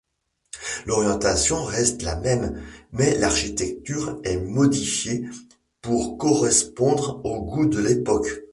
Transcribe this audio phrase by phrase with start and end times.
[0.87, 2.59] L'orientation reste la même,
[2.91, 5.29] mais l'architecture est modifiée
[5.79, 8.45] pour correspondre aux goûts de l'époque.